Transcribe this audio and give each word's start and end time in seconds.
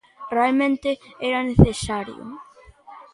Realmente 0.35 0.89
era 1.29 1.39
necesario? 1.49 2.23